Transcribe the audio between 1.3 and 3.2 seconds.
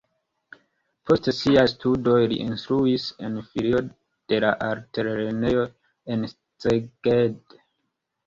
siaj studoj li instruis